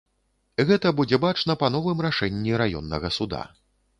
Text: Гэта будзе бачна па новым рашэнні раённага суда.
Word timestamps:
Гэта 0.69 0.93
будзе 0.99 1.19
бачна 1.25 1.55
па 1.63 1.69
новым 1.75 2.01
рашэнні 2.07 2.57
раённага 2.63 3.13
суда. 3.21 3.41